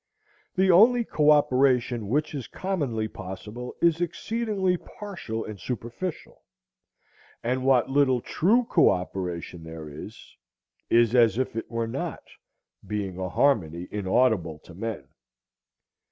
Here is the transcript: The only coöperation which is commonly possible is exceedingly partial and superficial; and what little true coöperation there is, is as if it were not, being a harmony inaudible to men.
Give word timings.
The 0.55 0.71
only 0.71 1.05
coöperation 1.05 2.07
which 2.07 2.33
is 2.33 2.47
commonly 2.47 3.07
possible 3.07 3.75
is 3.83 4.01
exceedingly 4.01 4.75
partial 4.75 5.45
and 5.45 5.59
superficial; 5.59 6.41
and 7.43 7.63
what 7.63 7.91
little 7.91 8.19
true 8.19 8.65
coöperation 8.67 9.63
there 9.63 9.87
is, 9.87 10.35
is 10.89 11.13
as 11.13 11.37
if 11.37 11.55
it 11.55 11.69
were 11.69 11.85
not, 11.87 12.23
being 12.83 13.19
a 13.19 13.29
harmony 13.29 13.87
inaudible 13.91 14.57
to 14.63 14.73
men. 14.73 15.07